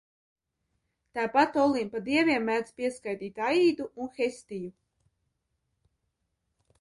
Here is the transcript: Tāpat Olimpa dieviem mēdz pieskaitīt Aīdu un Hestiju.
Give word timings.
Tāpat 1.17 1.57
Olimpa 1.63 1.99
dieviem 2.07 2.47
mēdz 2.51 2.71
pieskaitīt 2.79 3.41
Aīdu 3.49 3.87
un 4.07 4.09
Hestiju. 4.15 4.73